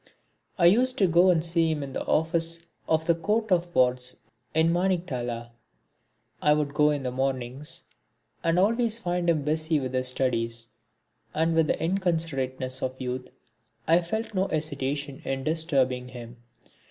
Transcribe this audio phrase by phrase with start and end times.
[0.57, 4.17] I used to go and see him in the office of the Court of Wards
[4.51, 5.51] in Maniktala.
[6.41, 7.83] I would go in the mornings
[8.43, 10.69] and always find him busy with his studies,
[11.35, 13.29] and with the inconsiderateness of youth,
[13.87, 16.37] I felt no hesitation in disturbing him.